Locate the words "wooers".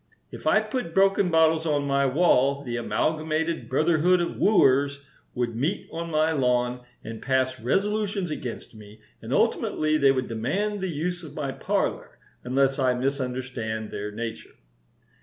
4.37-5.01